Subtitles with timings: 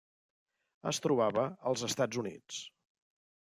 [0.91, 2.61] Es trobava als Estats Units.